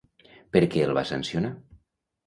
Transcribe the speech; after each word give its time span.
Per 0.57 0.63
què 0.77 0.83
el 0.87 0.95
va 1.01 1.05
sancionar? 1.13 1.57